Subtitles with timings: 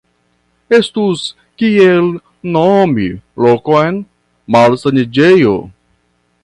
[0.77, 1.21] Estus
[1.61, 2.09] kiel
[2.57, 3.07] nomi
[3.47, 4.03] lokon
[4.57, 5.55] malsaniĝejo.